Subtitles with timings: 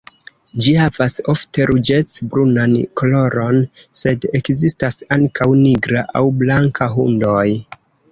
[0.65, 3.59] Ĝi havas ofte ruĝec-brunan koloron,
[3.99, 7.45] sed ekzistas ankaŭ nigra aŭ blanka hundoj.